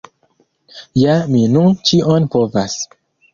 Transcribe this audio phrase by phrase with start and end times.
[1.01, 2.81] Ja mi nun ĉion povas.